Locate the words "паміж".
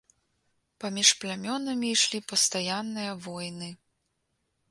0.83-1.09